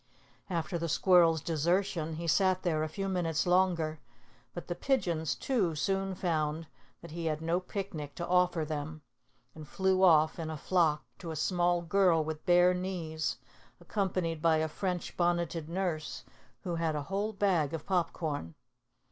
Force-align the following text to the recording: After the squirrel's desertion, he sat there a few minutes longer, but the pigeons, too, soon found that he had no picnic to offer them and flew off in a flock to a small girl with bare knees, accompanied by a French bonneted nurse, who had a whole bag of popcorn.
After 0.49 0.79
the 0.79 0.89
squirrel's 0.89 1.41
desertion, 1.41 2.15
he 2.15 2.25
sat 2.25 2.63
there 2.63 2.81
a 2.81 2.89
few 2.89 3.07
minutes 3.07 3.45
longer, 3.45 3.99
but 4.51 4.65
the 4.65 4.73
pigeons, 4.73 5.35
too, 5.35 5.75
soon 5.75 6.15
found 6.15 6.65
that 7.03 7.11
he 7.11 7.25
had 7.27 7.39
no 7.39 7.59
picnic 7.59 8.15
to 8.15 8.27
offer 8.27 8.65
them 8.65 9.03
and 9.53 9.67
flew 9.67 10.01
off 10.01 10.39
in 10.39 10.49
a 10.49 10.57
flock 10.57 11.05
to 11.19 11.29
a 11.29 11.35
small 11.35 11.83
girl 11.83 12.23
with 12.23 12.47
bare 12.47 12.73
knees, 12.73 13.37
accompanied 13.79 14.41
by 14.41 14.57
a 14.57 14.67
French 14.67 15.15
bonneted 15.15 15.69
nurse, 15.69 16.23
who 16.61 16.73
had 16.77 16.95
a 16.95 17.03
whole 17.03 17.31
bag 17.31 17.71
of 17.71 17.85
popcorn. 17.85 18.55